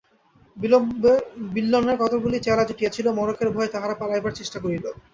বিল্বনের 1.55 1.97
কতকগুলি 2.01 2.37
চেলা 2.39 2.63
জুটিয়াছিল, 2.69 3.05
মড়কের 3.19 3.49
ভয়ে 3.55 3.73
তাহারা 3.73 3.95
পালাইবার 4.01 4.37
চেষ্টা 4.39 4.57
করিল। 4.63 4.85